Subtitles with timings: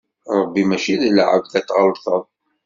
[0.39, 2.23] Ṛebbi mačči d lɛebd ad t-tɣellṭeḍ.